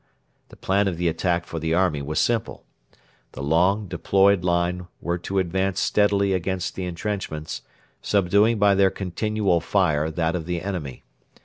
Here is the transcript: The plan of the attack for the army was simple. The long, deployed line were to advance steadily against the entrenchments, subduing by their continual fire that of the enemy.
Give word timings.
The 0.49 0.55
plan 0.55 0.87
of 0.87 0.97
the 0.97 1.07
attack 1.07 1.45
for 1.45 1.59
the 1.59 1.75
army 1.75 2.01
was 2.01 2.19
simple. 2.19 2.65
The 3.33 3.43
long, 3.43 3.87
deployed 3.87 4.43
line 4.43 4.87
were 4.99 5.19
to 5.19 5.37
advance 5.37 5.79
steadily 5.79 6.33
against 6.33 6.73
the 6.73 6.85
entrenchments, 6.87 7.61
subduing 8.01 8.57
by 8.57 8.73
their 8.73 8.89
continual 8.89 9.59
fire 9.59 10.09
that 10.09 10.35
of 10.35 10.47
the 10.47 10.59
enemy. 10.63 11.03